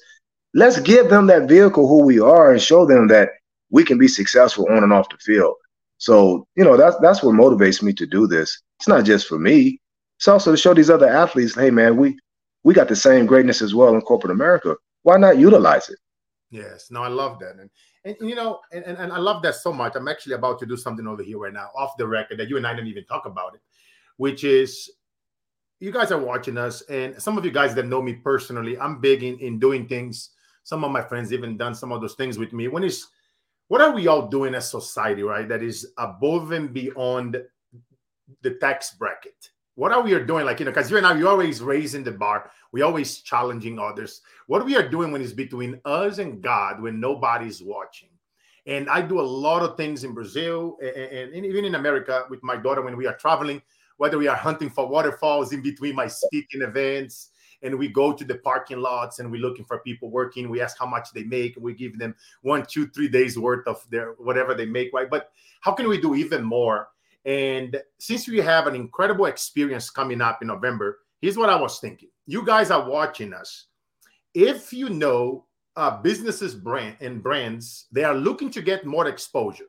[0.54, 3.30] let's give them that vehicle who we are and show them that
[3.70, 5.56] we can be successful on and off the field.
[5.98, 8.62] So, you know, that's that's what motivates me to do this.
[8.80, 9.80] It's not just for me.
[10.18, 12.18] It's also to show these other athletes, hey man, we
[12.64, 14.76] we got the same greatness as well in corporate America.
[15.04, 16.00] Why not utilize it?
[16.52, 17.56] Yes, no, I love that.
[17.60, 17.70] And
[18.06, 19.94] and you know, and, and I love that so much.
[19.96, 22.58] I'm actually about to do something over here right now, off the record, that you
[22.58, 23.62] and I didn't even talk about it,
[24.18, 24.90] which is
[25.80, 29.00] you guys are watching us, and some of you guys that know me personally, I'm
[29.00, 30.32] big in, in doing things
[30.70, 32.68] some of my friends even done some of those things with me.
[32.68, 33.08] When is
[33.70, 35.48] what are we all doing as society, right?
[35.48, 37.38] That is above and beyond
[38.44, 39.50] the tax bracket.
[39.80, 40.46] What are we are doing?
[40.46, 42.52] Like, you know, because you and I, you're always raising the bar.
[42.74, 44.20] We always challenging others.
[44.48, 48.10] What we are doing when it's between us and God when nobody's watching.
[48.66, 52.44] And I do a lot of things in Brazil and, and even in America with
[52.44, 53.62] my daughter when we are traveling,
[53.96, 57.30] whether we are hunting for waterfalls in between my speaking events,
[57.62, 60.50] and we go to the parking lots and we're looking for people working.
[60.50, 63.66] We ask how much they make, and we give them one, two, three days worth
[63.66, 65.10] of their whatever they make, right?
[65.10, 66.90] But how can we do even more?
[67.30, 71.78] And since we have an incredible experience coming up in November, here's what I was
[71.78, 72.10] thinking.
[72.26, 73.68] You guys are watching us.
[74.34, 79.68] If you know uh, businesses brand and brands, they are looking to get more exposure.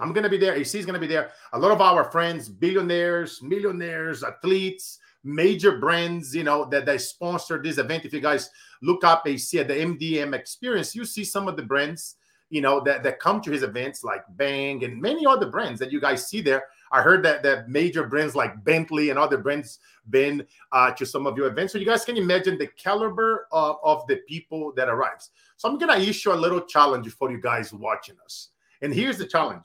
[0.00, 0.54] I'm going to be there.
[0.54, 1.32] AC is going to be there.
[1.52, 7.62] A lot of our friends, billionaires, millionaires, athletes, major brands, you know, that, they sponsor
[7.62, 8.06] this event.
[8.06, 8.48] If you guys
[8.80, 12.16] look up AC at the MDM experience, you see some of the brands,
[12.48, 15.92] you know, that, that come to his events like Bang and many other brands that
[15.92, 16.64] you guys see there.
[16.92, 19.78] I heard that that major brands like Bentley and other brands
[20.10, 21.72] been uh, to some of your events.
[21.72, 25.30] So you guys can imagine the caliber of, of the people that arrives.
[25.56, 28.50] So I'm gonna issue a little challenge for you guys watching us.
[28.82, 29.64] And here's the challenge.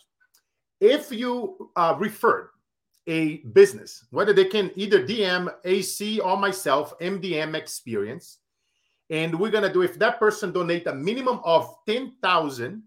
[0.79, 2.49] If you uh, referred
[3.07, 8.37] a business, whether they can either DM AC or myself, MDM experience.
[9.09, 12.83] And we're gonna do if that person donate a minimum of 10,000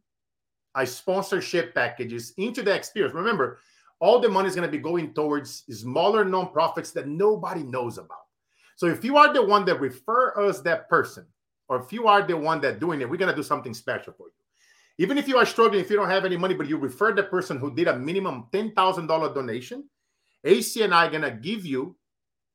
[0.74, 3.14] I sponsorship packages into the experience.
[3.14, 3.58] Remember,
[4.02, 8.26] all the money is going to be going towards smaller nonprofits that nobody knows about.
[8.74, 11.24] So if you are the one that refer us that person,
[11.68, 14.12] or if you are the one that doing it, we're going to do something special
[14.12, 14.32] for you.
[14.98, 17.22] Even if you are struggling, if you don't have any money, but you refer the
[17.22, 19.88] person who did a minimum $10,000 donation,
[20.42, 21.94] AC and I are going to give you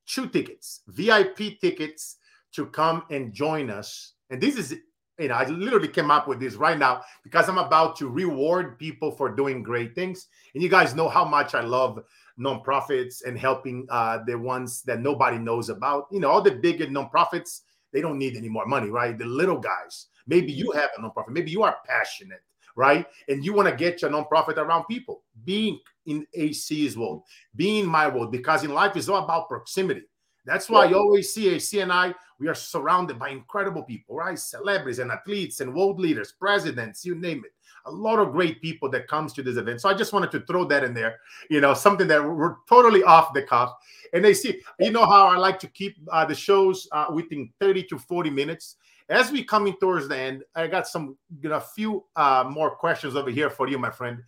[0.05, 2.17] two tickets, VIP tickets
[2.55, 4.15] to come and join us.
[4.29, 4.75] And this is,
[5.19, 8.77] you know, I literally came up with this right now because I'm about to reward
[8.77, 10.27] people for doing great things.
[10.53, 12.03] And you guys know how much I love
[12.39, 16.07] nonprofits and helping uh, the ones that nobody knows about.
[16.11, 19.17] You know, all the big nonprofits, they don't need any more money, right?
[19.17, 20.07] The little guys.
[20.27, 21.29] Maybe you have a nonprofit.
[21.29, 22.43] Maybe you are passionate,
[22.75, 23.07] right?
[23.27, 25.23] And you want to get your nonprofit around people.
[25.45, 27.23] Being in AC's world,
[27.55, 30.03] being in my world, because in life it's all about proximity.
[30.45, 34.37] That's why you always see AC and I, we are surrounded by incredible people, right?
[34.37, 37.51] Celebrities and athletes and world leaders, presidents, you name it
[37.87, 39.81] a lot of great people that comes to this event.
[39.81, 41.19] So I just wanted to throw that in there,
[41.49, 43.73] you know, something that we're totally off the cuff.
[44.13, 47.83] And AC, you know, how I like to keep uh, the shows uh, within 30
[47.83, 48.75] to 40 minutes.
[49.09, 52.71] As we coming towards the end, I got some, you know, a few uh, more
[52.71, 54.19] questions over here for you, my friend.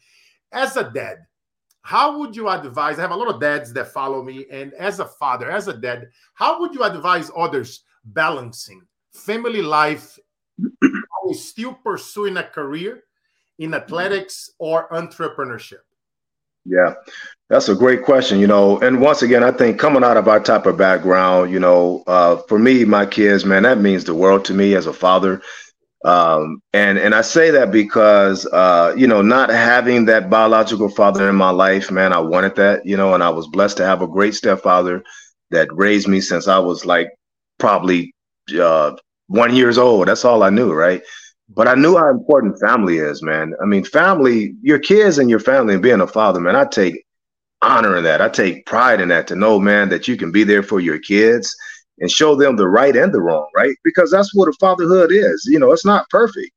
[0.53, 1.17] As a dad,
[1.81, 2.97] how would you advise?
[2.97, 5.73] I have a lot of dads that follow me, and as a father, as a
[5.73, 8.81] dad, how would you advise others balancing
[9.13, 10.17] family life,
[10.57, 13.03] while still pursuing a career,
[13.59, 15.79] in athletics or entrepreneurship?
[16.65, 16.93] Yeah,
[17.49, 18.39] that's a great question.
[18.39, 21.59] You know, and once again, I think coming out of our type of background, you
[21.59, 24.93] know, uh, for me, my kids, man, that means the world to me as a
[24.93, 25.41] father.
[26.05, 31.27] Um, and and I say that because uh, you know, not having that biological father
[31.29, 34.01] in my life, man, I wanted that, you know, and I was blessed to have
[34.01, 35.03] a great stepfather
[35.51, 37.09] that raised me since I was like
[37.59, 38.13] probably
[38.59, 38.95] uh,
[39.27, 40.07] one years old.
[40.07, 41.01] That's all I knew, right?
[41.49, 43.53] But I knew how important family is, man.
[43.61, 47.05] I mean, family, your kids and your family and being a father, man, I take
[47.61, 48.21] honor in that.
[48.21, 50.99] I take pride in that to know, man, that you can be there for your
[50.99, 51.55] kids
[51.99, 53.75] and show them the right and the wrong, right?
[53.83, 55.45] Because that's what a fatherhood is.
[55.49, 56.51] You know, it's not perfect.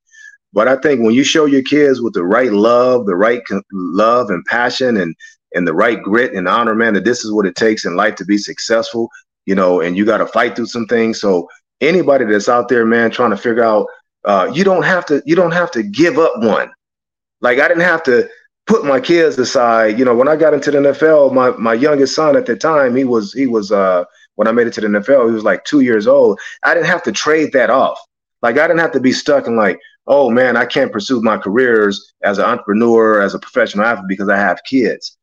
[0.53, 4.29] But I think when you show your kids with the right love, the right love
[4.29, 5.15] and passion and
[5.55, 8.15] and the right grit and honor, man, that this is what it takes in life
[8.15, 9.07] to be successful,
[9.45, 11.19] you know, and you got to fight through some things.
[11.19, 11.49] So
[11.81, 13.87] anybody that's out there, man, trying to figure out
[14.25, 16.71] uh, you don't have to you don't have to give up one.
[17.41, 18.29] Like I didn't have to
[18.67, 19.99] put my kids aside.
[19.99, 22.95] You know, when I got into the NFL, my my youngest son at the time,
[22.95, 25.63] he was he was uh when I made it to the NFL, he was like
[25.65, 26.39] two years old.
[26.63, 27.99] I didn't have to trade that off.
[28.41, 31.37] Like I didn't have to be stuck in like, oh man, I can't pursue my
[31.37, 35.17] careers as an entrepreneur, as a professional athlete because I have kids.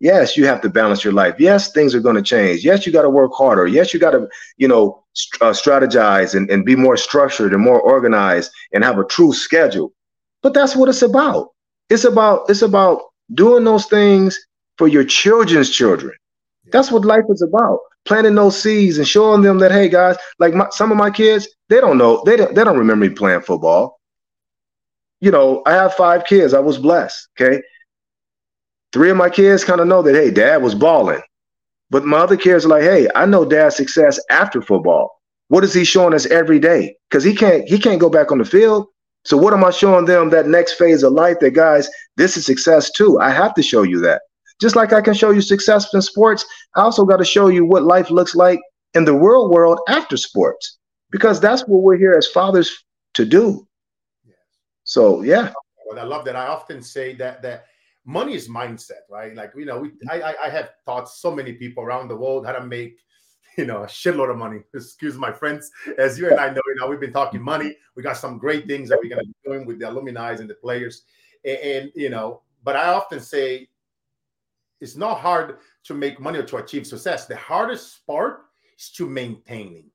[0.00, 1.34] Yes, you have to balance your life.
[1.38, 2.64] Yes, things are going to change.
[2.64, 3.66] Yes, you got to work harder.
[3.66, 5.04] Yes, you got to, you know,
[5.42, 9.92] uh, strategize and, and be more structured and more organized and have a true schedule.
[10.42, 11.50] But that's what it's about.
[11.90, 13.02] It's about it's about
[13.34, 14.38] doing those things
[14.78, 16.14] for your children's children.
[16.72, 17.80] That's what life is about.
[18.06, 21.46] Planting those seeds and showing them that, hey guys, like my, some of my kids,
[21.68, 24.00] they don't know, they don't, they don't remember me playing football.
[25.20, 26.54] You know, I have five kids.
[26.54, 27.28] I was blessed.
[27.38, 27.60] Okay.
[28.92, 31.20] Three of my kids kind of know that, hey, dad was balling.
[31.90, 35.20] But my other kids are like, hey, I know dad's success after football.
[35.48, 36.96] What is he showing us every day?
[37.10, 38.86] Because he can't he can't go back on the field.
[39.24, 42.46] So what am I showing them that next phase of life that guys, this is
[42.46, 43.18] success too.
[43.20, 44.22] I have to show you that.
[44.60, 46.44] Just like I can show you success in sports,
[46.76, 48.60] I also got to show you what life looks like
[48.94, 50.78] in the real world after sports.
[51.10, 52.70] Because that's what we're here as fathers
[53.14, 53.66] to do.
[54.84, 55.52] So yeah.
[55.86, 56.36] Well, I love that.
[56.36, 57.66] I often say that that
[58.04, 59.34] money is mindset, right?
[59.34, 60.10] Like you know, we mm-hmm.
[60.10, 62.98] I I have taught so many people around the world how to make
[63.58, 64.60] you know a shitload of money.
[64.74, 67.46] Excuse my friends, as you and I know, you know, we've been talking mm-hmm.
[67.46, 67.76] money.
[67.96, 70.54] We got some great things that we're gonna be doing with the alumni and the
[70.54, 71.02] players,
[71.44, 73.68] and, and you know, but I often say
[74.80, 77.26] it's not hard to make money or to achieve success.
[77.26, 78.46] The hardest part
[78.78, 79.90] is to maintaining,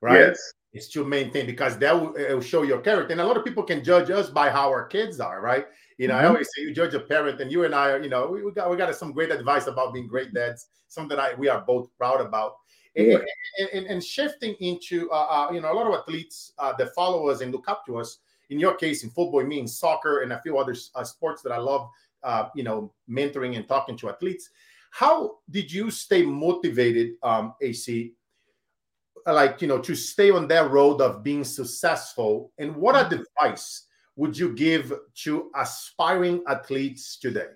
[0.00, 0.18] right?
[0.18, 0.52] Yes.
[0.72, 3.10] It's to maintain because that will, will, show your character.
[3.10, 5.66] And a lot of people can judge us by how our kids are, right?
[6.00, 6.24] You know, mm-hmm.
[6.24, 8.42] I always say you judge a parent, and you and I are, you know, we,
[8.42, 11.46] we got we got some great advice about being great dads, something that I we
[11.46, 12.54] are both proud about.
[12.96, 13.18] Yeah.
[13.58, 16.94] And, and, and, shifting into, uh, uh, you know, a lot of athletes uh, that
[16.94, 18.18] follow us and look up to us.
[18.48, 21.58] In your case, in football, means soccer and a few other uh, sports that I
[21.58, 21.88] love,
[22.24, 24.48] uh, you know, mentoring and talking to athletes.
[24.90, 28.14] How did you stay motivated, um, AC,
[29.26, 32.52] like you know, to stay on that road of being successful?
[32.58, 33.20] And what mm-hmm.
[33.20, 33.86] advice
[34.20, 37.48] would you give to aspiring athletes today?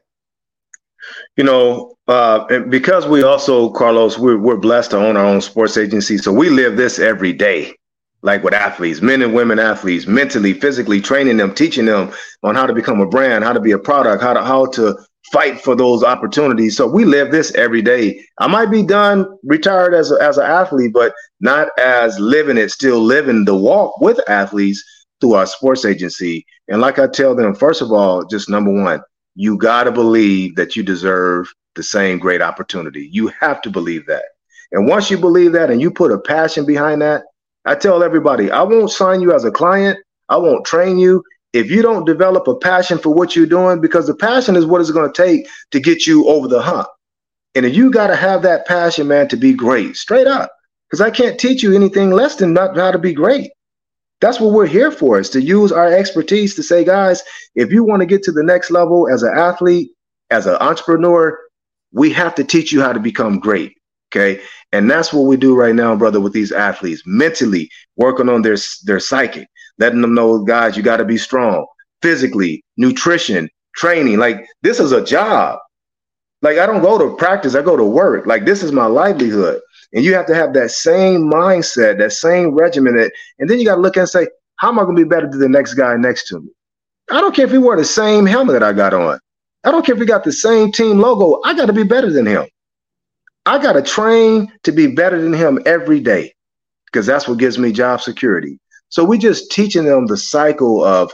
[1.37, 5.77] You know, uh, because we also, Carlos, we're, we're blessed to own our own sports
[5.77, 6.17] agency.
[6.17, 7.77] So we live this every day,
[8.23, 12.11] like with athletes, men and women athletes, mentally, physically training them, teaching them
[12.43, 14.97] on how to become a brand, how to be a product, how to, how to
[15.33, 16.79] fight for those opportunities.
[16.79, 18.25] So we live this every day.
[18.39, 22.71] I might be done retired as, a, as an athlete, but not as living it,
[22.71, 24.83] still living the walk with athletes
[25.25, 26.45] through our sports agency.
[26.69, 29.01] And like I tell them, first of all, just number one,
[29.35, 33.09] you got to believe that you deserve the same great opportunity.
[33.11, 34.25] You have to believe that.
[34.71, 37.23] And once you believe that and you put a passion behind that,
[37.65, 39.99] I tell everybody, I won't sign you as a client.
[40.29, 41.23] I won't train you
[41.55, 44.83] if you don't develop a passion for what you're doing, because the passion is what
[44.83, 46.89] it's going to take to get you over the hump.
[47.55, 50.53] And you got to have that passion, man, to be great, straight up,
[50.91, 53.53] because I can't teach you anything less than not how to be great.
[54.25, 57.23] That's what we're here for, is to use our expertise to say, guys,
[57.57, 59.91] if you want to get to the next level as an athlete,
[60.31, 61.39] as an entrepreneur,
[61.93, 63.75] we have to teach you how to become great.
[64.11, 64.41] Okay.
[64.73, 68.57] And that's what we do right now, brother, with these athletes, mentally working on their,
[68.85, 71.67] their psychic, letting them know, guys, you got to be strong
[72.01, 74.17] physically, nutrition, training.
[74.17, 75.59] Like this is a job.
[76.41, 78.25] Like I don't go to practice, I go to work.
[78.25, 79.61] Like this is my livelihood.
[79.95, 82.97] And you have to have that same mindset, that same regimen.
[82.97, 84.27] That, and then you got to look and say,
[84.57, 86.49] how am I going to be better than the next guy next to me?
[87.11, 89.19] I don't care if he wore the same helmet that I got on.
[89.63, 91.41] I don't care if we got the same team logo.
[91.45, 92.47] I got to be better than him.
[93.47, 96.35] I got to train to be better than him every day
[96.87, 98.59] because that's what gives me job security.
[98.89, 101.13] So we just teaching them the cycle of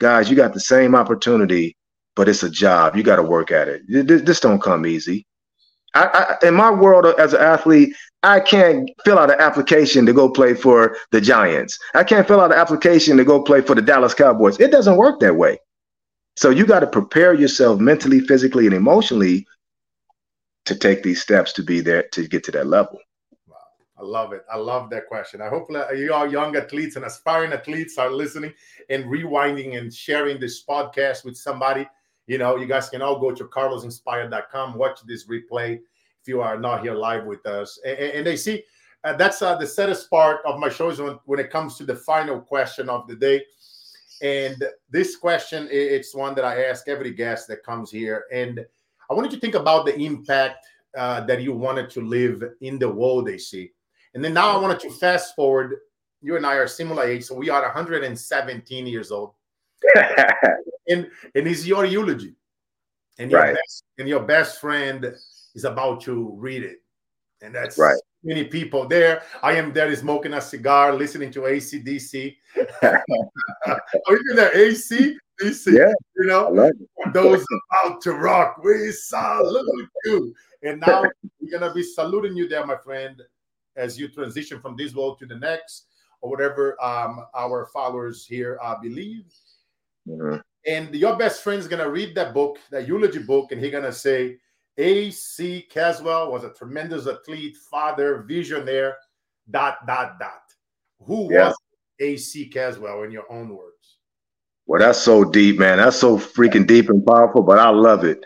[0.00, 1.76] guys, you got the same opportunity,
[2.14, 2.96] but it's a job.
[2.96, 3.82] You got to work at it.
[3.88, 5.26] This don't come easy.
[5.94, 10.12] I, I, in my world as an athlete, I can't fill out an application to
[10.12, 11.78] go play for the Giants.
[11.94, 14.60] I can't fill out an application to go play for the Dallas Cowboys.
[14.60, 15.58] It doesn't work that way.
[16.36, 19.46] So you got to prepare yourself mentally, physically, and emotionally
[20.64, 22.98] to take these steps to be there to get to that level.
[23.48, 23.56] Wow.
[23.98, 24.44] I love it.
[24.50, 25.42] I love that question.
[25.42, 28.54] I hope you all young athletes and aspiring athletes are listening
[28.88, 31.86] and rewinding and sharing this podcast with somebody.
[32.26, 35.80] You know, you guys can all go to carlosinspired.com, watch this replay
[36.20, 37.80] if you are not here live with us.
[37.84, 38.62] And, and they see
[39.04, 41.96] uh, that's uh, the saddest part of my shows when, when it comes to the
[41.96, 43.42] final question of the day.
[44.22, 48.24] And this question, it's one that I ask every guest that comes here.
[48.32, 48.64] And
[49.10, 50.64] I wanted to think about the impact
[50.96, 53.72] uh, that you wanted to live in the world they see.
[54.14, 55.78] And then now I wanted to fast forward.
[56.20, 59.32] You and I are similar age, so we are 117 years old.
[60.88, 62.34] and and it's your eulogy.
[63.18, 63.54] And your right.
[63.54, 65.04] best and your best friend
[65.54, 66.78] is about to read it.
[67.42, 67.98] And that's right.
[68.22, 69.22] many people there.
[69.42, 72.36] I am there smoking a cigar, listening to ACDC.
[72.82, 73.02] Are
[74.08, 74.56] you there?
[74.56, 75.16] AC?
[75.40, 76.70] DC, yeah, you know,
[77.12, 80.34] those about to rock, we salute you.
[80.62, 81.04] And now
[81.40, 83.20] we're gonna be saluting you there, my friend,
[83.76, 85.86] as you transition from this world to the next,
[86.20, 89.24] or whatever um, our followers here uh, believe.
[90.08, 90.36] Mm-hmm.
[90.66, 93.92] And your best friend is gonna read that book, that eulogy book, and he's gonna
[93.92, 94.38] say,
[94.78, 95.66] A.C.
[95.70, 98.94] Caswell was a tremendous athlete, father, visionaire,
[99.50, 100.42] dot, dot, dot.
[101.06, 101.48] Who yeah.
[101.48, 101.56] was
[102.00, 102.48] A.C.
[102.48, 103.98] Caswell in your own words?
[104.66, 105.78] Well, that's so deep, man.
[105.78, 108.24] That's so freaking deep and powerful, but I love it.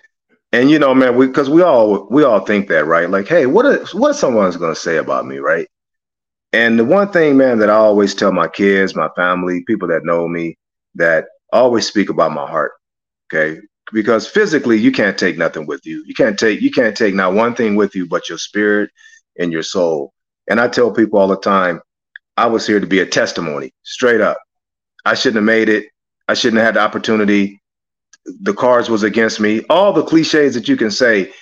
[0.53, 3.11] And you know, man, we because we all we all think that, right?
[3.11, 5.69] Like, hey, what is what someone's gonna say about me, right?
[6.53, 10.05] And the one thing, man, that I always tell my kids, my family, people that
[10.05, 10.57] know me,
[10.95, 11.27] that
[11.57, 12.73] Always speak about my heart.
[13.27, 13.61] Okay.
[13.93, 16.05] Because physically you can't take nothing with you.
[16.07, 18.91] You can't take you can't take not one thing with you but your spirit
[19.39, 20.13] and your soul.
[20.49, 21.81] And I tell people all the time,
[22.37, 24.39] I was here to be a testimony, straight up.
[25.07, 25.87] I shouldn't have made it.
[26.29, 27.63] I shouldn't have had the opportunity.
[28.43, 29.63] The cards was against me.
[29.71, 31.33] All the cliches that you can say.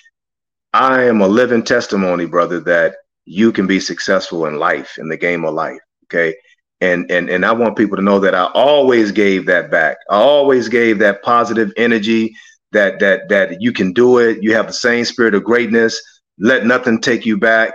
[0.73, 5.17] I am a living testimony, brother, that you can be successful in life, in the
[5.17, 5.81] game of life.
[6.07, 6.35] Okay.
[6.81, 9.97] And and and I want people to know that I always gave that back.
[10.11, 12.35] I always gave that positive energy
[12.73, 14.43] that that that you can do it.
[14.43, 16.01] You have the same spirit of greatness.
[16.39, 17.75] Let nothing take you back.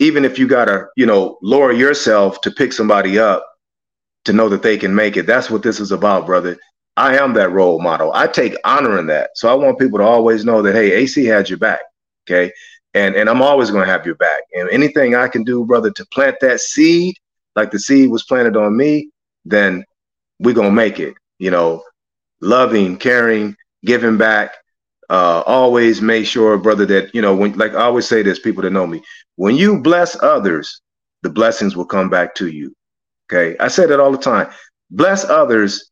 [0.00, 3.44] Even if you gotta, you know, lower yourself to pick somebody up,
[4.24, 5.26] to know that they can make it.
[5.26, 6.56] That's what this is about, brother.
[6.96, 8.12] I am that role model.
[8.12, 9.30] I take honor in that.
[9.34, 11.80] So I want people to always know that hey, AC had your back.
[12.28, 12.52] Okay.
[12.94, 14.42] And and I'm always gonna have your back.
[14.54, 17.14] And anything I can do, brother, to plant that seed,
[17.58, 19.10] like the seed was planted on me,
[19.44, 19.84] then
[20.38, 21.14] we're gonna make it.
[21.38, 21.82] You know,
[22.40, 24.54] loving, caring, giving back.
[25.10, 28.62] Uh, always make sure, brother, that you know when like I always say this, people
[28.62, 29.02] that know me,
[29.36, 30.80] when you bless others,
[31.22, 32.74] the blessings will come back to you.
[33.30, 33.56] Okay.
[33.58, 34.50] I say that all the time.
[34.90, 35.90] Bless others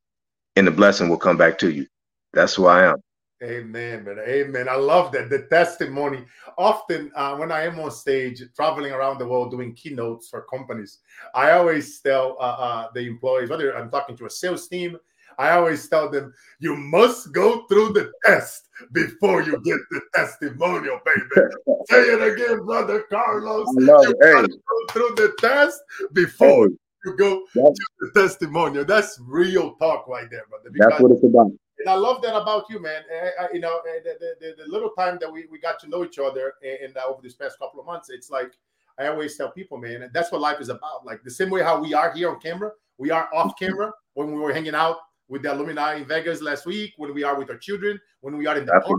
[0.56, 1.86] and the blessing will come back to you.
[2.32, 2.96] That's who I am.
[3.42, 4.18] Amen, man.
[4.26, 4.66] Amen.
[4.68, 5.28] I love that.
[5.28, 6.24] The testimony.
[6.56, 11.00] Often, uh, when I am on stage traveling around the world doing keynotes for companies,
[11.34, 14.96] I always tell uh, uh, the employees, whether I'm talking to a sales team,
[15.38, 20.98] I always tell them, you must go through the test before you get the testimonial,
[21.04, 21.48] baby.
[21.90, 23.68] Say it again, brother Carlos.
[23.76, 24.16] You.
[24.22, 24.32] Hey.
[24.32, 25.82] go through the test
[26.14, 26.68] before
[27.04, 28.86] you go to the testimonial.
[28.86, 30.70] That's real talk right there, brother.
[30.72, 31.52] That's what it's about.
[31.78, 33.02] And I love that about you, man.
[33.12, 36.04] I, I, you know, the, the, the, little time that we, we got to know
[36.04, 38.52] each other and, uh, over this past couple of months, it's like
[38.98, 41.04] I always tell people, man, and that's what life is about.
[41.04, 44.32] Like the same way how we are here on camera, we are off camera when
[44.32, 44.96] we were hanging out
[45.28, 48.46] with the alumni in Vegas last week, when we are with our children, when we
[48.46, 48.98] are in the park,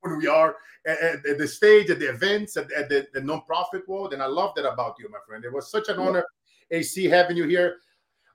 [0.00, 0.56] when we are
[0.86, 4.12] at, at, the stage, at the events, at, at the, the nonprofit world.
[4.12, 5.44] And I love that about you, my friend.
[5.44, 6.24] It was such an honor,
[6.70, 7.76] AC, having you here.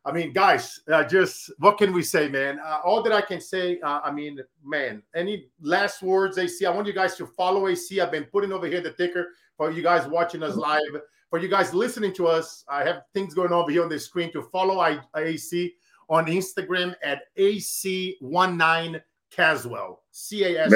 [0.05, 2.59] I mean, guys, uh, just what can we say, man?
[2.59, 6.65] Uh, all that I can say, uh, I mean, man, any last words, AC?
[6.65, 8.01] I want you guys to follow AC.
[8.01, 10.81] I've been putting over here the ticker for you guys watching us live.
[11.29, 14.31] For you guys listening to us, I have things going over here on the screen
[14.33, 15.73] to follow I, AC
[16.09, 19.01] on Instagram at AC19
[19.31, 20.73] Caswell, C A S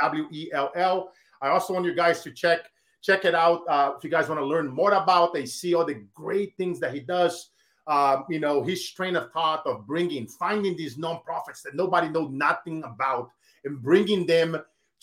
[0.00, 1.12] W E L L.
[1.42, 2.60] I also want you guys to check
[3.02, 5.36] check it out uh, if you guys want to learn more about.
[5.48, 7.50] See all the great things that he does.
[7.86, 12.28] Um, you know his train of thought of bringing, finding these nonprofits that nobody know
[12.28, 13.30] nothing about,
[13.64, 14.56] and bringing them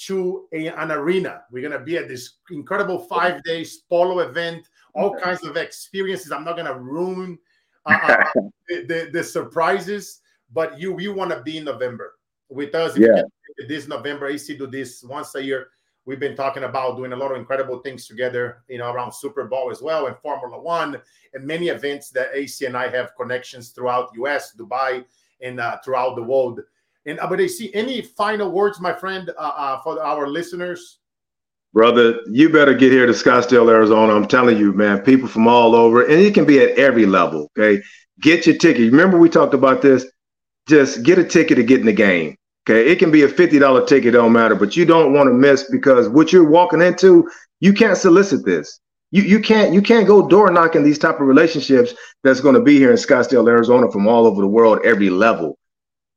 [0.06, 1.42] to a, an arena.
[1.52, 6.32] We're gonna be at this incredible five days polo event, all kinds of experiences.
[6.32, 7.38] I'm not gonna ruin
[7.88, 8.24] uh, uh
[8.68, 10.22] the, the, the, surprises,
[10.54, 12.16] but you you want to be in November
[12.50, 12.98] with us.
[12.98, 13.24] Yeah
[13.68, 15.70] this November, AC do this once a year.
[16.08, 19.44] We've been talking about doing a lot of incredible things together, you know, around Super
[19.44, 21.02] Bowl as well and Formula One
[21.34, 25.04] and many events that AC and I have connections throughout US, Dubai,
[25.42, 26.62] and uh, throughout the world.
[27.06, 31.00] And uh, but AC, any final words, my friend, uh, uh, for our listeners?
[31.74, 34.16] Brother, you better get here to Scottsdale, Arizona.
[34.16, 37.52] I'm telling you, man, people from all over, and it can be at every level.
[37.60, 37.84] Okay,
[38.22, 38.90] get your ticket.
[38.94, 40.06] Remember, we talked about this.
[40.70, 42.38] Just get a ticket to get in the game.
[42.70, 45.70] Okay, it can be a $50 ticket, don't matter, but you don't want to miss
[45.72, 47.26] because what you're walking into,
[47.62, 48.82] you can't solicit this.
[49.12, 51.94] You you can't you can't go door knocking these type of relationships
[52.26, 55.58] that's going to be here in Scottsdale, Arizona from all over the world, every level.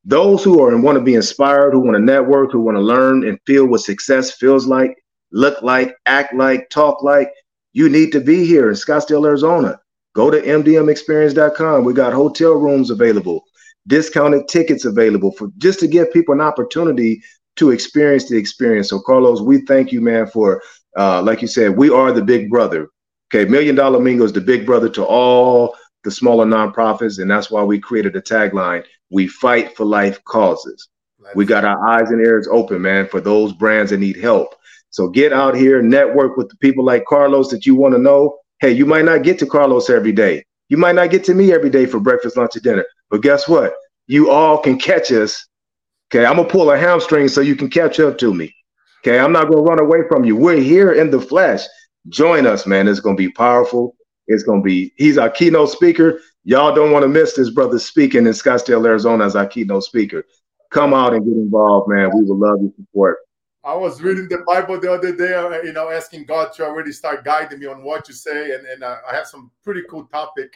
[0.05, 2.83] Those who are and want to be inspired, who want to network, who want to
[2.83, 4.97] learn and feel what success feels like,
[5.31, 7.31] look like, act like, talk like,
[7.75, 9.79] you need to be here in Scottsdale, Arizona.
[10.17, 11.85] Go to mdmexperience.com.
[11.85, 13.45] We got hotel rooms available
[13.91, 17.21] discounted tickets available for just to give people an opportunity
[17.57, 18.89] to experience the experience.
[18.89, 20.63] So, Carlos, we thank you, man, for
[20.97, 22.89] uh, like you said, we are the big brother.
[23.33, 27.51] Okay, Million Dollar Mingle is the big brother to all the smaller nonprofits, and that's
[27.51, 30.89] why we created a tagline: "We fight for life causes."
[31.35, 34.55] we got our eyes and ears open, man, for those brands that need help.
[34.89, 38.39] So get out here, network with the people like Carlos that you want to know.
[38.61, 40.45] Hey, you might not get to Carlos every day.
[40.69, 42.85] You might not get to me every day for breakfast, lunch, or dinner.
[43.11, 43.75] But guess what?
[44.07, 45.47] You all can catch us.
[46.13, 48.55] Okay, I'm gonna pull a hamstring so you can catch up to me.
[49.03, 50.37] Okay, I'm not gonna run away from you.
[50.37, 51.63] We're here in the flesh.
[52.09, 52.89] Join us, man.
[52.89, 53.97] It's gonna be powerful.
[54.27, 54.93] It's gonna be.
[54.97, 56.21] He's our keynote speaker.
[56.45, 60.25] Y'all don't want to miss this brother speaking in Scottsdale, Arizona, as our keynote speaker.
[60.71, 62.11] Come out and get involved, man.
[62.15, 63.19] We would love your support.
[63.63, 66.93] I was reading the Bible the other day, uh, you know, asking God to already
[66.93, 70.05] start guiding me on what to say, and, and uh, I have some pretty cool
[70.05, 70.55] topic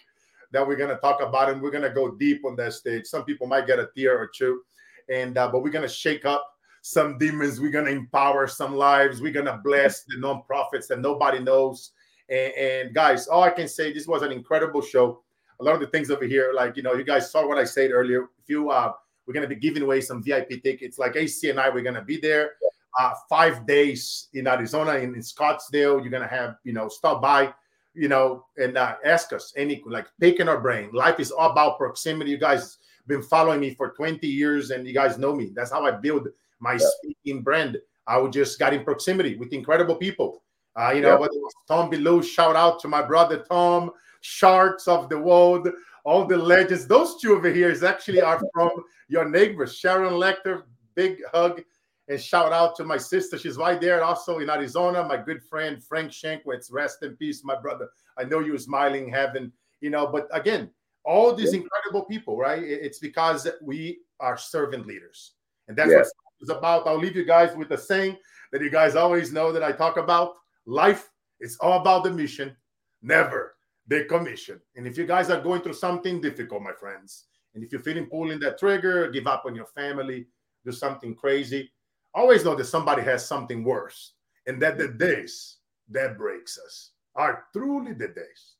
[0.55, 3.07] that we're gonna talk about, and we're gonna go deep on that stage.
[3.07, 4.63] Some people might get a tear or two,
[5.11, 6.49] and uh, but we're gonna shake up
[6.81, 7.61] some demons.
[7.61, 9.21] We're gonna empower some lives.
[9.21, 11.93] We're gonna bless the nonprofits that nobody knows.
[12.31, 15.23] And, and guys, all I can say, this was an incredible show.
[15.61, 17.65] A lot of the things over here, like you know, you guys saw what I
[17.65, 18.29] said earlier.
[18.39, 18.93] If you uh,
[19.27, 20.99] we're gonna be giving away some VIP tickets.
[20.99, 22.53] Like AC and I, we're gonna be there.
[22.99, 26.01] Uh, five days in Arizona, in, in Scottsdale.
[26.01, 27.53] You're gonna have, you know, stop by
[27.95, 30.91] you know, and uh, ask us any like taking our brain.
[30.93, 32.31] Life is all about proximity.
[32.31, 35.53] You guys been following me for 20 years, and you guys know me.
[35.55, 36.29] That's how I build
[36.61, 36.87] my yeah.
[36.99, 37.79] speaking brand.
[38.07, 40.43] I would just got in proximity with incredible people.
[40.77, 41.19] Uh, you know, yeah.
[41.19, 43.93] whether it was Tom Bilyeu, shout out to my brother Tom,
[44.23, 45.69] Sharks of the World,
[46.05, 46.87] all the legends.
[46.87, 48.71] Those two over here is actually are from
[49.09, 50.63] your neighbors, Sharon Lechter.
[50.95, 51.63] Big hug
[52.09, 53.39] and shout out to my sister.
[53.39, 55.05] She's right there also in Arizona.
[55.05, 56.71] My good friend Frank Shankwitz.
[56.71, 57.89] Rest in peace, my brother.
[58.19, 60.71] I know you're smiling heaven, you know, but again,
[61.05, 61.61] all these yeah.
[61.61, 62.63] incredible people, right?
[62.63, 65.33] It's because we are servant leaders.
[65.69, 65.99] And that's yeah.
[65.99, 66.09] what
[66.41, 66.87] it's about.
[66.87, 68.17] I'll leave you guys with the saying
[68.53, 70.35] that you guys always know that I talk about.
[70.67, 72.57] Life is all about the mission,
[73.03, 73.55] never
[73.87, 74.61] the commission.
[74.77, 77.25] And if you guys are going through something difficult, my friends,
[77.55, 80.27] and if you're feeling pulling that trigger, give up on your family,
[80.65, 81.71] do something crazy,
[82.15, 84.15] always know that somebody has something worse,
[84.47, 85.59] and that the days
[85.91, 88.57] that breaks us are truly the days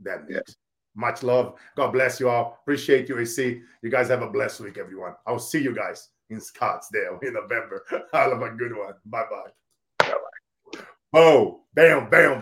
[0.00, 0.50] that makes.
[0.50, 0.54] Yeah.
[0.94, 1.54] Much love.
[1.76, 2.58] God bless you all.
[2.62, 3.62] Appreciate you, AC.
[3.82, 5.14] You guys have a blessed week, everyone.
[5.28, 7.84] I'll see you guys in Scottsdale in November.
[8.12, 8.94] i Have a good one.
[9.06, 9.50] Bye bye.
[10.00, 10.80] Bye bye.
[11.14, 12.36] Oh, bam, bam.